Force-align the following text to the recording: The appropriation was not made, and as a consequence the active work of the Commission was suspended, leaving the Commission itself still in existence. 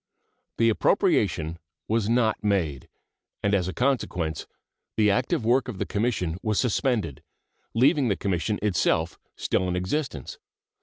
The 0.57 0.69
appropriation 0.69 1.59
was 1.87 2.09
not 2.09 2.43
made, 2.43 2.89
and 3.43 3.53
as 3.53 3.67
a 3.67 3.71
consequence 3.71 4.47
the 4.97 5.11
active 5.11 5.45
work 5.45 5.67
of 5.67 5.77
the 5.77 5.85
Commission 5.85 6.39
was 6.41 6.59
suspended, 6.59 7.21
leaving 7.75 8.07
the 8.07 8.15
Commission 8.17 8.57
itself 8.63 9.19
still 9.35 9.67
in 9.67 9.75
existence. 9.75 10.39